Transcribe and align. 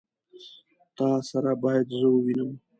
تا 0.97 1.07
سره 1.29 1.51
بايد 1.63 1.87
زه 1.97 2.05
ووينم. 2.09 2.51